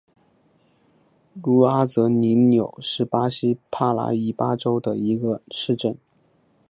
[1.39, 5.95] 茹阿泽里纽是巴西帕拉伊巴州的一个市镇。